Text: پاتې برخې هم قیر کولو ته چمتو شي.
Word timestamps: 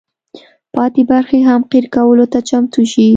پاتې 0.73 1.01
برخې 1.11 1.39
هم 1.47 1.61
قیر 1.71 1.85
کولو 1.95 2.25
ته 2.31 2.39
چمتو 2.49 2.81
شي. 2.91 3.07